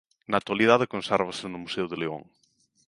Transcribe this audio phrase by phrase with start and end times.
[0.29, 2.23] Na actualidade consérvase no museo de León.